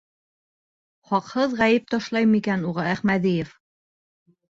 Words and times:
Хаҡһыҙ 1.09 1.53
ғәйеп 1.59 1.85
ташламай 1.95 2.29
микән 2.31 2.65
уға 2.71 2.87
Әхмәҙиев? 2.95 3.53